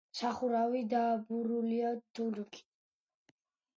სახურავი 0.19 0.81
დაბურულია 0.93 1.93
თუნუქით. 2.21 2.75